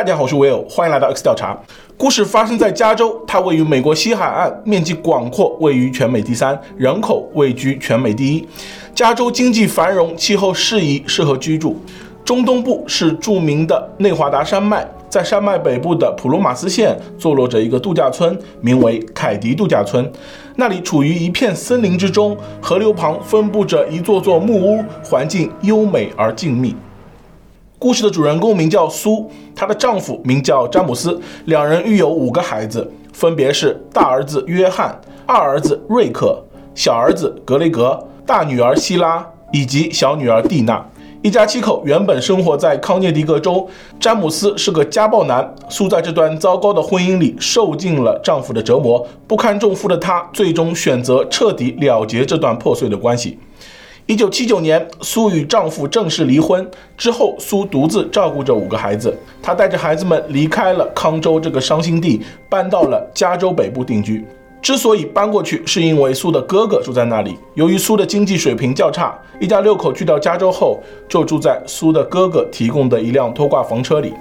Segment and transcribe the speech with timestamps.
[0.00, 1.54] 大家好，我是 Will，欢迎来到 X 调查。
[1.98, 8.48] 故事发生在加州，它位于美国西海岸，面积广阔，位于全美第三，人口位居全美第一。
[8.94, 11.76] 加州经济繁荣，气候适宜，适合居住。
[12.24, 20.10] 中东部是著名的内华达山脉，在山脉北部的普罗马斯县坐落着一个度假村，名为凯迪度假村。
[20.56, 26.72] 那里处于一片森林之中，河流旁分布着一座座木屋，环境优美而静谧。
[27.80, 36.38] 故事的主人公名叫苏，她的丈夫名叫詹姆斯，两人育有五个孩子，分别是大儿子约翰、二儿子瑞克、
[36.74, 40.86] 小儿子格雷格、大女儿希拉以及小女儿蒂娜。
[41.22, 43.66] 一家七口原本生活在康涅狄格州。
[43.98, 53.38] 詹姆斯是个家暴男，苏在这段糟糕的婚姻里受尽了丈夫的折磨，不堪重负的她最终选择彻底了结这段破碎的关系。
[54.10, 59.16] 一九七九年，苏与丈夫正式离婚之后，苏独自照顾着五个孩子。
[59.40, 64.26] 她带着孩子们离开了康州这个伤心地，搬到了加州北部定居。
[64.60, 67.36] 之所以搬过去，是因为苏的哥哥住在那里。
[67.54, 74.12] 由于苏的经济水平较差，一家六口去到加州后，就住在苏的哥哥提供的一辆拖挂房车里。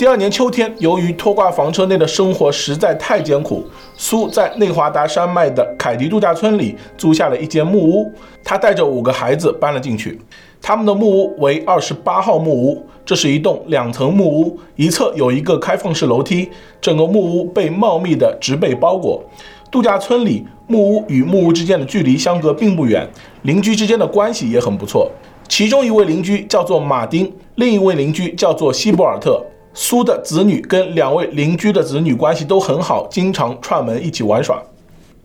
[0.00, 3.62] 第二年秋天，由于拖挂房车内的生活实在太艰苦，
[3.98, 8.10] 苏在内华达山脉的凯迪度假村里租下了一间木屋。
[8.42, 10.18] 他带着五个孩子搬了进去。
[10.62, 16.48] 他们的木屋为二十八号木屋，这是一栋两层木屋，一侧有一个开放式楼梯，
[16.80, 19.22] 整个木屋被茂密的植被包裹。
[19.70, 23.06] 度假村里，木屋与木屋之间的距离相隔并不远，
[23.42, 25.10] 邻居之间的关系也很不错。
[25.46, 29.44] 其中一位邻居叫做马丁，另一位邻居叫做希伯尔特。
[29.72, 34.60] 苏的子女跟两位邻居的子女关系都很好，经常串门一起玩耍。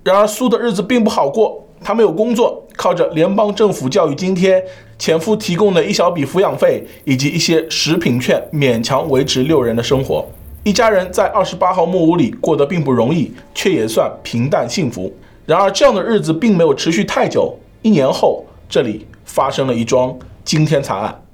[0.03, 4.63] 然而，苏的日子并不好过，他没有工作，靠着联邦政府教育津贴、
[4.99, 10.23] 前夫提供的一小笔抚养费以及一些食品券，勉强维持六人的生活。
[10.63, 15.11] 一家人在二十八号木屋里过得并不容易，却也算平淡幸福。
[15.47, 17.55] 然而，这样的日子并没有持续太久。
[17.81, 21.24] 一年后，这里发生了一桩惊天惨案。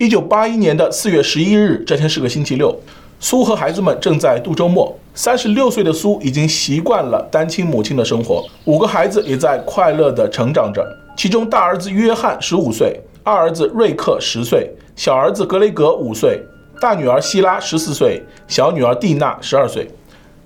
[0.00, 2.74] 一九八一年的四月十一日，这天是个星期六，
[3.20, 4.90] 苏和孩子们正在度周末。
[5.12, 10.82] 三十六岁的苏已经习惯了单亲母亲的生活，五个孩子也在快乐地成长着。
[11.14, 16.40] 其中，大儿子约翰十五岁，二儿子瑞克十岁，小儿子格雷格五岁，
[16.80, 19.86] 大女儿希拉十四岁，小女儿蒂娜十二岁。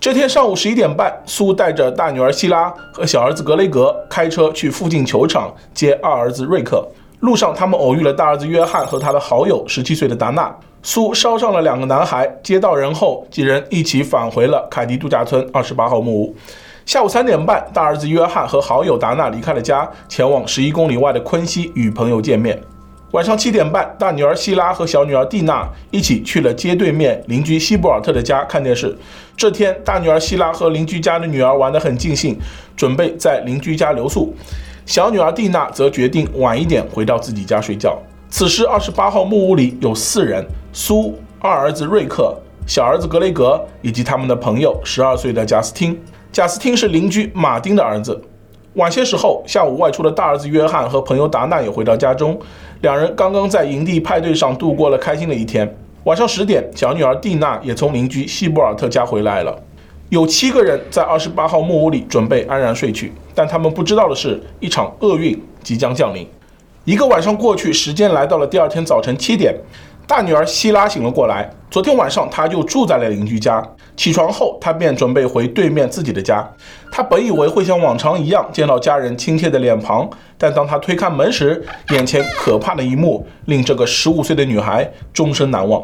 [0.00, 6.84] 这天上午十一点半，苏带着大女儿希拉和小儿子格雷格开车去附近球场接二儿子瑞克。
[7.25, 10.55] 路上，他们偶遇了大儿子约翰和他的好友十七岁的达娜。
[10.83, 16.37] 苏捎上了两个男孩，接到人后，几人一起返回了凯迪度假村二十八号木屋。
[16.84, 22.61] 下午三点半，大儿子约翰和好友达娜离开了家，前往十一公里外的昆西与朋友见面。
[23.13, 28.95] 晚上七点半，大女儿希拉和小女儿蒂娜一起去了街对面邻居希伯尔特的家看电视。
[29.34, 32.39] 这天，大女儿希拉和邻居家的女儿玩得很尽兴，
[32.77, 34.34] 准备在邻居家留宿。
[34.87, 37.99] 小女儿蒂娜则决定晚一点回到自己家睡觉。
[38.28, 42.37] 此时，二十八号木屋里有四人：苏、二儿子瑞克、
[42.67, 45.99] 小儿子格雷格以及他们的朋友十二岁的贾斯汀。
[46.31, 48.21] 贾斯汀是邻居马丁的儿子。
[48.75, 52.39] 晚些时候，下午外出的大儿子约翰和朋友达娜也回到家中。
[52.83, 55.72] 两人刚刚在营地派对上度过了开心的一天。
[56.05, 59.59] 晚上十点，小女儿蒂娜也从邻居希伯尔特家回来了。
[60.15, 66.25] 有七个人在二十八号木屋里准备安然睡去，但他们不知道的是，一场厄运即将降临。
[66.85, 69.53] 一个晚上过去，时间来到了第二天早晨七点。
[70.07, 71.51] 大女儿希拉醒了过来。
[71.69, 73.61] 昨天晚上，她就住在了邻居家。
[73.97, 76.49] 起床后，她便准备回对面自己的家。
[76.93, 80.09] 她本以为会像往常一样见到家人亲切的脸庞，
[80.39, 81.61] 但当她推开门时，
[81.91, 85.83] 眼前可怕的一幕令这个十五岁的女孩终身难忘。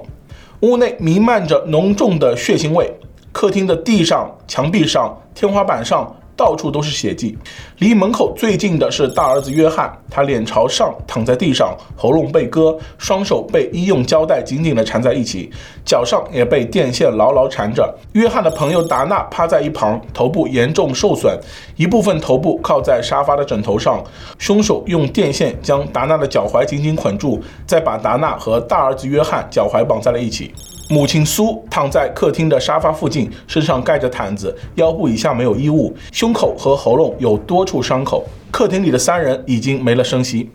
[0.61, 2.95] 屋内弥漫着浓重的血腥味，
[3.33, 6.15] 客厅的地上、墙壁上、天花板上。
[6.37, 7.37] 到处都是血迹，
[7.81, 15.51] 离门口最近的是大儿子约翰，他脸朝上躺在地上，喉咙被割，双手被医用胶带紧紧地缠在一起，
[15.85, 17.95] 脚上也被电线牢牢缠着。
[18.13, 21.39] 约翰的朋友达娜趴在一旁，头部严重受损，
[21.77, 24.03] 一部分头部靠在沙发的枕头上。
[24.39, 30.55] 凶手用电线将达娜的脚踝紧紧捆住，再把达娜和大儿子约翰脚踝绑在了一起。
[30.91, 38.25] 母亲苏躺在客厅的沙发附近，身上盖着毯子，腰部以下没有衣物，胸口和喉咙有多处伤口。
[38.51, 40.51] 客厅里的三人已经没了声息。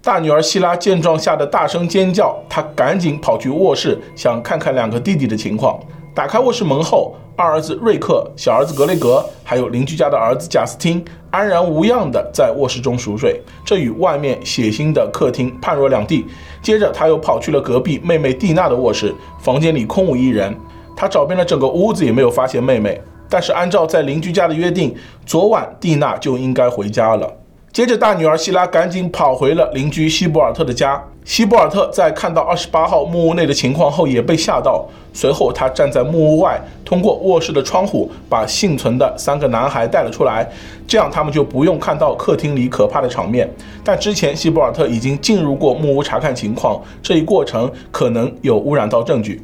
[0.00, 5.76] 大女儿希拉见状吓得大声尖叫，她赶紧跑去卧室，想看看两个弟弟的情况。
[6.14, 13.40] 打开卧室门后，二儿子瑞克、小儿子格雷格，还有邻居家的儿子贾斯汀，安然无恙地在卧室中熟睡。
[13.64, 16.26] 这与外面血腥的客厅判若两地。
[16.60, 20.54] 接着，他又跑去了隔壁妹妹蒂娜的卧室，房间里空无一人。
[20.94, 23.00] 他找遍了整个屋子，也没有发现妹妹。
[23.30, 24.94] 但是，按照在邻居家的约定，
[25.24, 27.26] 昨晚蒂娜就应该回家了。
[27.72, 31.02] 接着，大女儿希拉赶紧跑回了邻居希伯尔特的家。
[31.24, 34.86] 希伯尔特在看到二十八号木屋内的情况后，也被吓到。
[35.14, 40.46] 随后，他站在木屋外，通过卧室的窗户把幸存的三个男孩带了出来，
[40.86, 43.50] 这样他们就不用看到客厅里可怕的场面。
[43.82, 49.42] 但之前，希伯尔特已经进入过木屋查看情况，这一过程可能有污染到证据。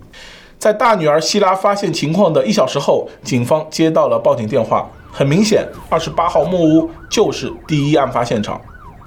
[0.59, 4.87] 在大女儿希拉发现情况的一小时后，警方接到了报警电话。
[5.11, 8.61] 很明显，二十八号木屋就是第一案发现场。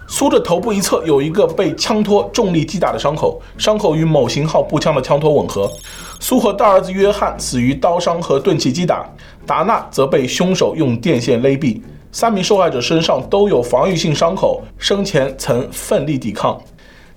[0.08, 5.72] 苏的头部一侧有一个被枪托重力击打的伤口，伤口与某型号步枪的枪托吻合。
[6.20, 9.10] 苏和大儿子约翰死于刀伤和钝器击打，
[9.46, 11.82] 达纳则被凶手用电线勒毙。
[12.12, 16.62] 三名受害者身上都有防御性伤口，生前曾奋力抵抗。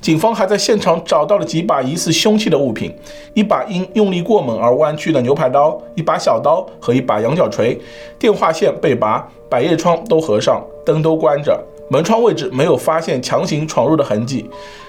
[0.05, 2.95] 警方还在现场找到了几把疑似凶器的物品：
[3.33, 7.81] 一把因用力过猛而弯曲的牛排刀，一把小刀和一把羊角锤。
[8.19, 11.59] 电话线被拔，百叶窗都合上，灯都关着。
[11.89, 14.45] 门窗位置没有发现强行闯入的痕迹。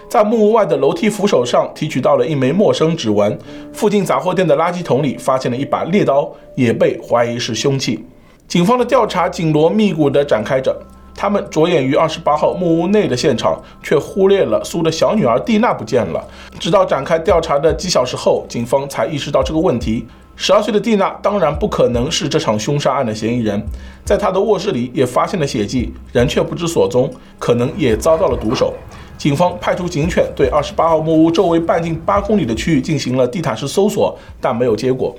[0.10, 3.40] 在木屋外的楼梯扶手上提取到了一枚陌生指纹。
[3.72, 8.06] 附近杂货店的垃圾桶里发现了一把猎刀，也被怀疑是凶器。
[8.50, 10.78] 警方的调查紧锣密鼓地展开着。
[11.16, 16.24] 他们着眼于二十八号木屋内的现场，却忽略了苏的小女儿蒂娜不见了。
[16.60, 20.06] 直到展开调查的几小时后，警方才意识到这个问题。
[20.36, 23.66] 十二岁的蒂娜当然不可能是这场凶杀案的嫌疑人，
[24.04, 27.10] 在她的卧室里也发现了血迹，人却不知所踪，
[27.40, 28.74] 可能也遭到了毒手。
[29.18, 35.16] 警方派出警犬对二十八号木屋周围半径八公里的区域进行了地毯式搜索，但没有结果。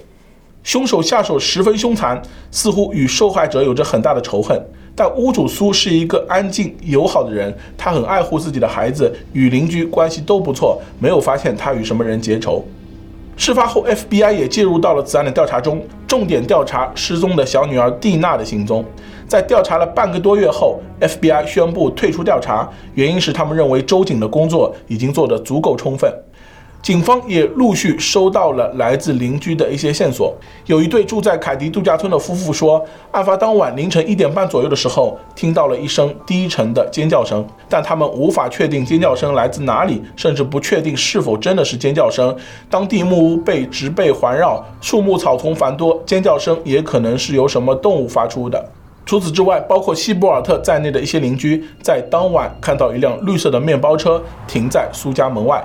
[0.67, 2.21] 凶手下手十分凶残，
[2.51, 4.61] 似乎与受害者有着很大的仇恨。
[4.97, 12.65] 但屋主苏是一个安静友好的人，他很爱护自己的孩子，与邻居关系都不错，没有发现他与什么人结仇。
[13.37, 18.85] 事发后，FBI 也介入到了此案的调查中，重点调查失踪的小女儿蒂娜的行踪。
[19.29, 26.13] 在调查了半个多月后，FBI 宣布退出调查，原因是他们认为州警的工作已经做得足够充分。
[26.87, 30.33] 警方也陆续收到了来自邻居的一些线索。
[30.67, 32.81] 有一对住在凯迪度假村的夫妇说，
[33.11, 42.33] 案发当晚凌晨一点半左右的时候，听到了一声低沉的尖叫声，但他们无法确定尖叫声来自哪里，甚至不确定是否真的是尖叫声。
[42.71, 48.65] 当地木屋被植被环绕，树木草丛繁多，尖叫声也可能是由什么动物发出的。
[49.05, 55.61] 除此之外，包括希伯尔特在内的一些邻居在当晚看到一辆绿色的面包车停在苏家门外。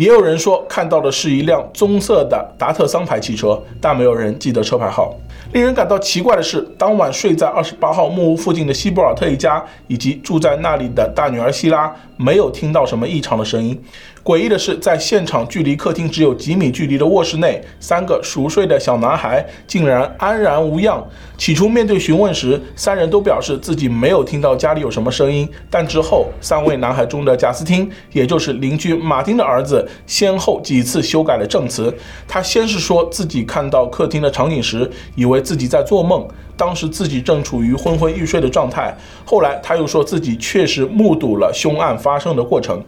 [0.00, 5.14] 也有人说看到的是一辆棕色的达特桑牌汽车，但没有人记得车牌号。
[5.52, 13.78] 令人感到奇怪的是，当晚睡在二十八号木屋附近的希伯尔特一家，以及住在那里的大女儿希拉，没有听到什么异常的声音。
[14.22, 21.02] 诡异的是，在现场距离客厅只有几米距离的卧室内，三个熟睡的小男孩竟然安然无恙。
[21.38, 31.92] 起初面对询问时，三人都表示自己没有听到家里有什么声音，但之后三位男孩中的贾斯汀，也就是邻居马丁的儿子，先后几次修改了证词。
[32.28, 36.28] 他先是说自己看到客厅的场景时，以为自己在做梦，
[36.58, 38.94] 当时自己正处于昏昏欲睡的状态。
[39.24, 42.84] 后来他又说自己确实目睹了凶案发生的过程。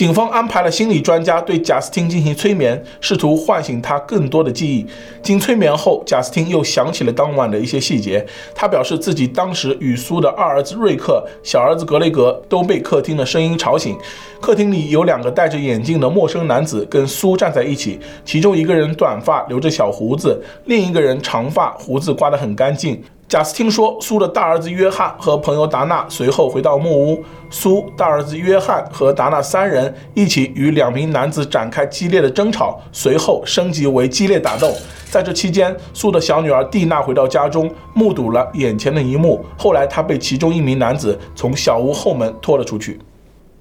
[0.00, 4.86] 警方安排了心理专家对贾斯汀进行催眠，试图唤醒他更多的记忆。
[5.22, 8.26] 经催眠后，贾斯汀又想起了当晚的一些细节。
[8.54, 13.94] 他表示自己当时与苏的二儿子瑞克、小儿子格雷格都被客厅的声音吵醒。
[14.40, 23.02] 客厅里有两个戴着眼镜的陌生男子跟苏站在一起，其中一个人短发，留着小胡子，另一个人长发，胡子刮得很干净。
[23.30, 34.72] 贾斯汀说，苏的大儿子约翰和朋友达纳随后回到木屋，苏大儿子约翰和达纳三人一起与两名男子展开激烈的争吵，随后升级为激烈打斗。
[35.08, 39.44] 在这期间，苏的小女儿蒂娜回到家中，目睹了眼前的一幕。
[39.56, 42.98] 后来，她被其中一名男子从小屋后门拖了出去。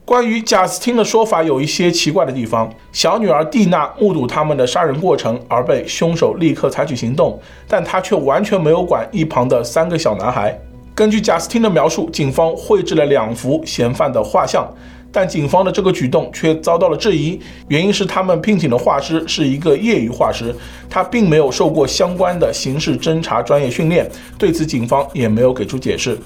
[0.10, 2.68] 关于贾斯汀的说法有一些奇怪的地方。
[2.92, 10.60] 小女儿蒂娜目睹他们的杀人过程而被凶手立刻采取行动，但她却完全没有管一旁的三个小男孩。
[10.96, 14.68] 根据贾斯汀的描述，警方绘制了两幅嫌犯的画像，
[15.12, 20.52] 但警方的这个举动却遭到了质疑，原因是他们聘请的画师是一个业余画师，
[20.90, 24.10] 他并没有受过相关的刑事侦查专业训练。
[24.40, 26.18] 对此，警方也没有给出解释。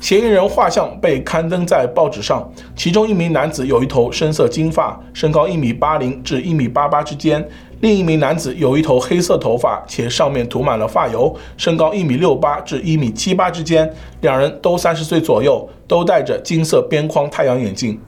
[0.00, 7.38] 嫌疑人画像被刊登在报纸上，其中一名男子有一头深色金发，身高一米八零至一米八八之间；
[7.80, 13.92] 另一名男子有一头黑色头发，且上面涂满了发油，身高一米六八至一米七八之间，
[14.22, 18.00] 两人都三十岁左右，都戴着金色边框太阳眼镜。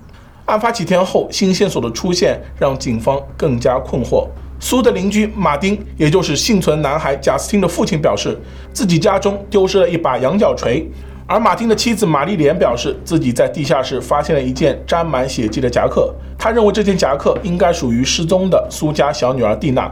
[0.47, 4.27] 案发几天后，新线索的出现让警方更加困惑。
[4.59, 8.41] 苏的邻居马丁，也就是幸存男孩贾斯汀的父亲，表示
[8.73, 10.89] 自己家中丢失了一把羊角锤。
[11.27, 16.13] 而马丁的妻子玛丽莲表示，自己在地下室发现了一件沾满血迹的夹克。
[16.39, 19.91] 他认为这件夹克应该属于失踪的苏家小女儿蒂娜。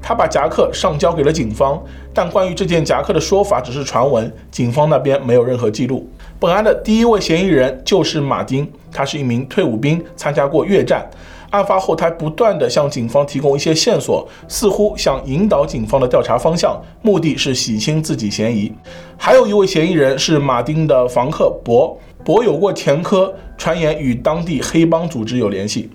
[0.00, 1.80] 他把夹克上交给了警方，
[2.14, 6.10] 但关于这件夹克的说法只是传闻，警方那边没有任何记录。
[6.38, 11.08] 本案的第一位嫌疑人就是马丁，他是一名退伍兵，参加过越战。
[11.50, 18.72] 案发后，他不断地向警方提供一些线索，似乎想引导警方的调查方向，目的是洗清自己嫌疑。
[19.16, 25.90] 还有一位嫌疑人是马丁的房客博，博有过前科，传言与当地黑帮组织有联系。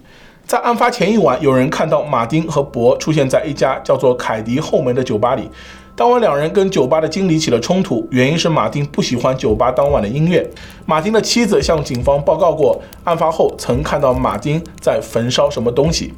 [0.45, 5.50] 在案发前一晚，有人看到马丁和博出现在一家叫做凯迪后门的酒吧里。
[5.98, 10.46] 当晚，两人跟酒吧的经理起了冲突，原因是马丁不喜欢酒吧当晚的音乐。
[10.86, 16.14] 马丁的妻子向警方报告过，案发后曾看到马丁在焚烧什么东西。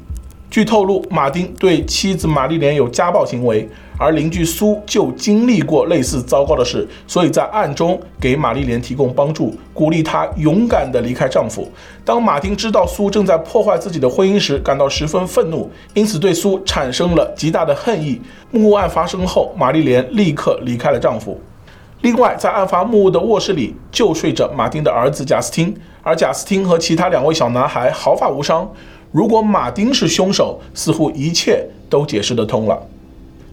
[0.50, 11.68] 据透露，马丁对妻子玛丽莲有家暴行为，而邻居苏就经历过类似糟糕的事，所以在暗中给玛丽莲提供帮助，鼓励她勇敢地离开丈夫。
[12.04, 18.20] 当马丁知道苏正在破坏自己的婚姻时，感到十分愤怒，因此对苏产生了极大的恨意。
[18.52, 21.38] 木屋案发生后，玛丽莲立刻离开了丈夫。
[22.02, 25.74] 另外，在案发木屋的卧室里就睡着马丁的儿子贾斯汀，
[26.04, 28.70] 而贾斯汀和其他两位小男孩毫发无伤。
[29.10, 32.80] 如果马丁是凶手，似乎一切都解释得通了。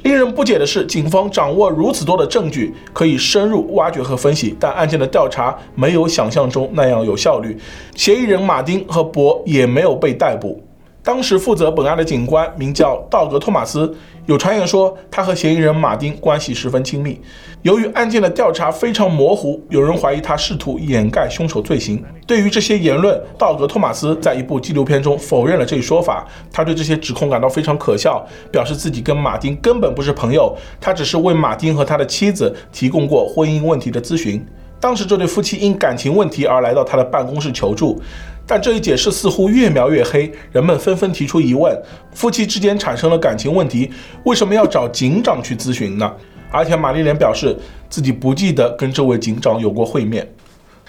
[0.05, 7.57] 令人不解的是，警方掌握如此多的证据，可以深入挖掘和分析，但案件的调查没有想象中那样有效率。
[7.95, 10.63] 嫌疑人马丁和博也没有被逮捕。
[11.05, 13.95] 当时负责本案的警官名叫道格·托马斯，
[14.25, 17.21] 有传言说他和嫌疑人马丁关系十分亲密。
[17.61, 22.03] 由于案件的调查非常模糊，有人怀疑他试图掩盖凶手罪行。
[22.25, 26.25] 对于这些言论，道格·托马斯在一部纪录片中否认了这一说法。
[26.51, 34.43] 他对这些指控感到非常可笑，表示自己跟马丁根本不是朋友，他只是为马丁和他的妻子提供过婚姻问题的咨询。
[34.79, 38.01] 当时这对夫妻因感情问题而来到他的办公室求助。
[38.47, 41.75] 但这一解释似乎越描越黑，人们纷纷提出疑问：
[42.13, 43.91] 夫妻之间产生了感情问题，
[44.23, 46.11] 为什么要找警长去咨询呢？
[46.51, 47.57] 而且玛丽莲表示
[47.89, 50.27] 自己不记得跟这位警长有过会面。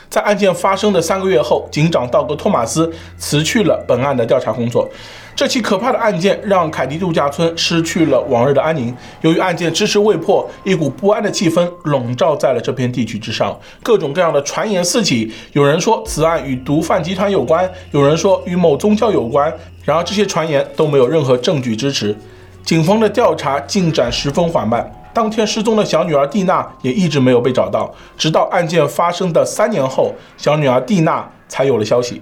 [0.09, 4.89] 在案件发生的三个月后，警长道格·托马斯辞去了本案的调查工作。
[5.35, 8.95] 这起可怕的案件让凯迪度假村失去了往日的安宁。
[9.21, 13.55] 由于案件迟迟未破，一股不安的气氛笼罩在了这片地区之上。
[13.83, 19.53] 各种各样的传言四起，有人说此案与毒贩集团有关，有人说与某宗教有关。
[19.85, 22.17] 然而这些传言都没有任何证据支持。
[22.65, 24.91] 警方的调查进展十分缓慢。
[25.17, 32.21] 当天失踪的小女儿蒂娜也一直没有被找到，直到案件发生的三年后，小女儿蒂娜才有了消息。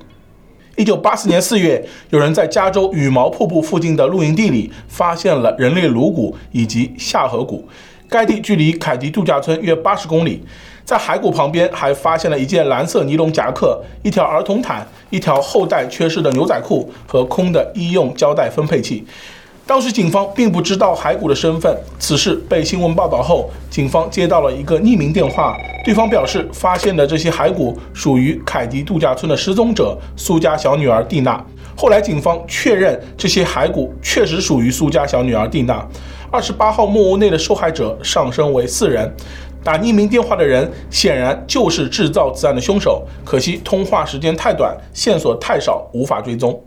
[0.77, 7.69] 一九八四年四月，有人在加州羽毛瀑布附近的露营地里发现了人类颅骨以及下颌骨。
[8.09, 10.45] 该地距离凯迪度假村约八十公里，
[10.85, 19.05] 在骸骨旁边还发现了一件蓝色尼龙夹克、一条儿童毯、一条后代缺失的牛仔裤和空的医用胶带分配器。
[19.67, 21.75] 当时警方并不知道骸骨的身份。
[21.99, 31.43] 此事被新闻报道后，警方接到了一个匿名电话，对方表示发现的这些骸骨属于凯迪度假村的失踪者苏家小女儿蒂娜。
[31.75, 35.85] 后来警方确认这些骸骨确实属于苏家小女儿蒂娜。
[36.31, 39.11] 二十八号木屋内的受害者上升为四人，
[39.63, 43.03] 打匿名电话的人显然就是制造此案的凶手。
[43.25, 46.63] 可惜通话时间太短，线索太少，无法追踪。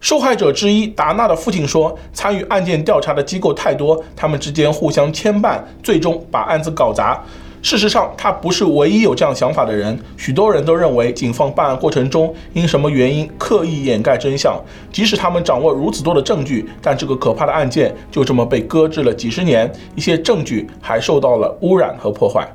[0.00, 7.22] 受害者之一达纳的父亲说：“参与案件调查的机构太多，他们之间互相牵绊，最终把案子搞砸。”
[7.62, 9.98] 事实上，他不是唯一有这样想法的人。
[10.16, 14.58] 许多人都认为，警方办案过程中因什么原因刻意掩盖真相。
[14.90, 22.48] 即使他们掌握如此多的证据，但这个可怕的案件就这么被搁置了几十年，一些证据还受到了污染和破坏。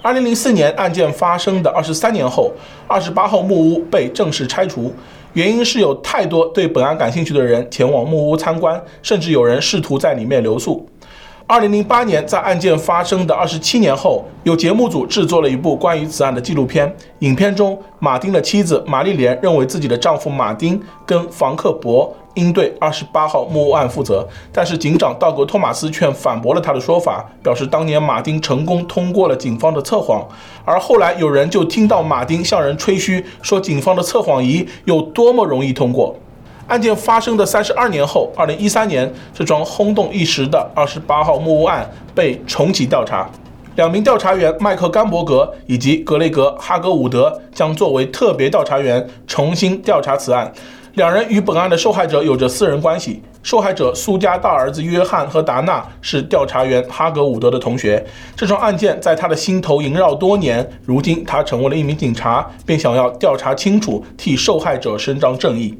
[0.00, 2.50] 二零零四年案件发生的二十三年后，
[2.86, 4.90] 二十八号木屋被正式拆除。
[5.38, 10.84] 原因是有太多对本案感兴趣的人前往木屋参观，甚至有人试图在里面留宿。
[11.46, 16.92] 二零零八年，在案件发生的二十七年后，有节目组制作了一部关于此案的纪录片。
[17.20, 22.12] 影片中，马丁的妻子玛丽莲认为自己的丈夫马丁跟房客博。
[22.34, 30.26] 应对二十八号木屋案负责，但是警长道格·托马斯却反驳了他的说法，表示当年马丁成功通过了警方的测谎，
[30.64, 36.14] 而后来有人就听到马丁向人吹嘘说警方的测谎仪有多么容易通过。
[36.68, 43.28] 案件发生的三十二年后，二零一三年，这桩轰动一时的二十八号木屋案被重启调查。
[43.76, 50.52] 两名调查员麦克甘伯格以及格雷格哈格伍德将作为特别调查员重新调查此案。
[50.98, 53.22] 两人与本案的受害者有着私人关系。
[53.44, 58.04] 受害者苏家大儿子约翰和达纳是调查员哈格伍德的同学。
[58.34, 65.78] 这桩案件在他的心头萦绕多年，如今他成为了一名警察，便想要调查清楚，替受害者伸张正义。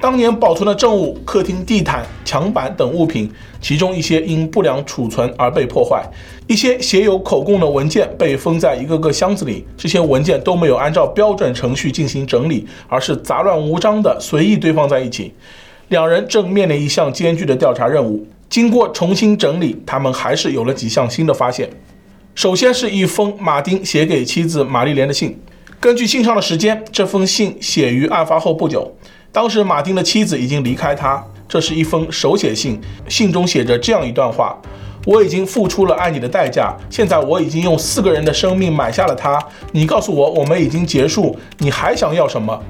[0.00, 3.28] 当年保存的证物，客厅地毯、墙板等物品，
[3.60, 6.08] 其中一些因不良储存而被破坏，
[6.46, 9.66] 一些写有口供的文件被封在一个个箱子里。
[9.76, 15.34] 这些文件都没有按照标准程序进行整理，而是杂乱无章地随意堆放在一起。
[15.88, 18.24] 两人正面临一项艰巨的调查任务。
[18.48, 21.68] 经过重新整理，他们还是有了几项新的发现。
[22.36, 25.36] 首先是一封马丁写给妻子玛丽莲的信。
[25.80, 28.96] 根据信上的时间，这封信写于案发后不久。
[29.30, 31.24] 当时，马丁的妻子已经离开他。
[31.48, 34.54] 这是一封手写信，信中写着这样一段话
[35.06, 39.42] ：“我已经付出了爱你的代价，现在我已经用四个人的生命买下了他。
[39.72, 42.62] 你告诉我，我们已经结束，你还想要什么？”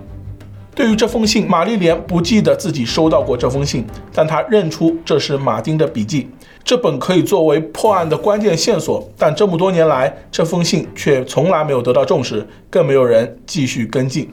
[0.76, 6.30] 对于这封信，玛丽莲不记得自己收到过这封信，但她认出这是马丁的笔记。
[6.62, 14.30] 这本可以作为破案的关键线索，但这么多年来，这封信却从来没有得到重视，更没有人继续跟进。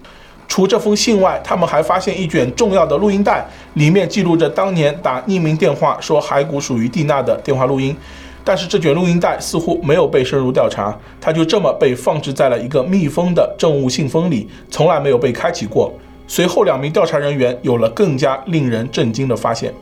[0.56, 7.94] 除这封信外，他们还发现一卷重要的录音带，里面记录着当年打匿名电话说骸骨属于蒂娜的电话录音。
[8.42, 15.94] 但是这卷录音带似乎没有被深入调查，它就这么被放置在了一个密封的证物信封里，从来没有被开启过。
[16.26, 19.74] 随后，两名调查人员有了更加令人震惊的发现。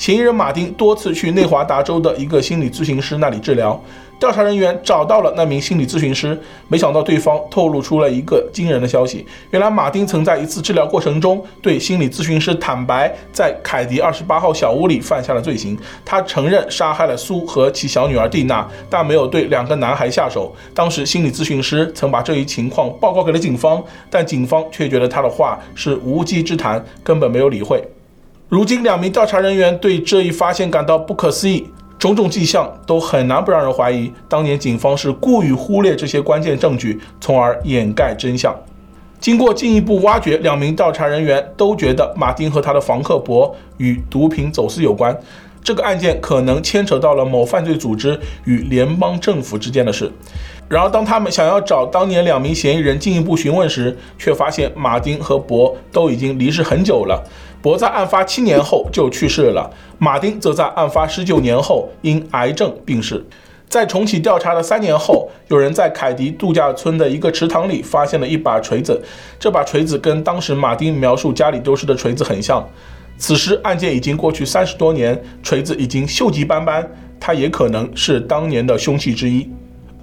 [0.00, 3.78] 嫌疑人马丁多次去内华达州的一个心理咨询师那里治疗。
[4.18, 15.78] 调查人员找到了那名心理咨询师，没想到对方透露出了一个惊人的消息：原来马丁曾在一次治疗过程中对心理咨询师坦白，在凯迪二十八号小屋里犯下了罪行。
[16.02, 20.50] 他承认杀害了苏和其小女儿蒂娜，但没有对两个男孩下手。
[20.74, 27.86] 当时心理咨询师曾把这一情况报告给了警方，但警方却觉得他的话是无稽之谈，根本没有理会。
[28.50, 31.68] 如今，两名调查人员对这一发现感到不可思议，
[32.00, 38.52] 种种迹象都很难不让人怀疑，当年警方是故意忽略这些关键证据，从而掩盖真相。
[39.20, 45.16] 经过进一步挖掘，两名调查人员都觉得马丁和他的房客博与毒品走私有关，
[45.62, 50.10] 这个案件可能牵扯到了某犯罪组织与联邦政府之间的事。
[50.68, 57.22] 然而，当他们想要找当年两名嫌疑人进一步询问时，却发现马丁和博都已经离世很久了。
[57.62, 63.24] 博在案发七年后就去世了，马丁则在案发十九年后因癌症病逝。
[63.68, 69.00] 在重启调查的三年后，有人在凯迪度假村的一个池塘里发现了一把锤子，
[69.38, 72.66] 这把锤子跟当时马丁描述家里丢失的锤子很像。
[73.16, 76.84] 此时案件已经过去三十多年，锤子已经锈迹斑斑，
[77.20, 79.48] 它也可能是当年的凶器之一。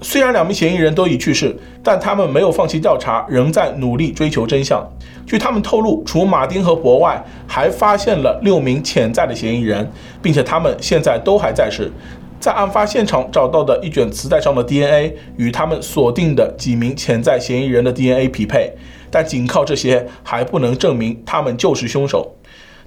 [0.01, 4.88] 虽然两名嫌疑人都已去世，但他们没有放弃调查，仍在努力追求真相。
[5.25, 11.91] 据他们透露，除马丁和博外，还发现了六名潜在的嫌疑人，并且他们现在都还在世。
[12.39, 18.71] 在案发现场找到的一卷磁带上的 DNA 与他们锁定的几名潜在嫌疑人的 DNA 匹配，
[19.10, 22.36] 但仅靠这些还不能证明他们就是凶手。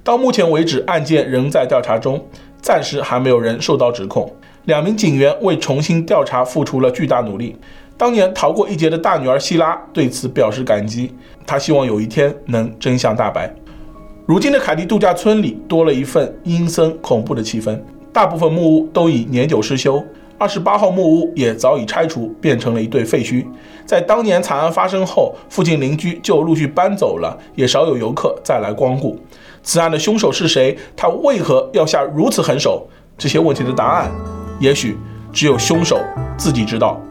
[0.03, 2.25] 到目前为止，案件仍在调查中，
[2.61, 4.33] 暂时还没有人受到指控。
[4.65, 7.55] 两名警员为重新调查付出了巨大努力。
[7.97, 11.13] 当年逃过一劫的大女儿希拉对此表示感激，
[11.45, 13.53] 她希望有一天能真相大白。
[14.25, 17.79] 如今的凯迪度假村里多了一份阴森恐怖的气氛，
[18.13, 20.03] 大部分木屋都已年久失修，
[20.37, 23.45] 二十八号木屋也早已拆除，变成了一堆废墟。
[23.85, 29.19] 在当年惨案发生后，附近邻居就陆续搬走了，也少有游客再来光顾。
[29.63, 30.77] 此案的凶手是谁？
[30.95, 32.87] 他为何要下如此狠手？
[33.17, 34.40] 这些问题的答案。
[34.61, 34.95] 也许
[35.33, 35.99] 只有凶手
[36.37, 37.01] 自己知道。